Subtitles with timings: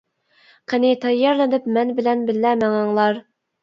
[0.33, 3.27] -قېنى، تەييارلىنىپ مەن بىلەن بىللە مېڭىڭلار!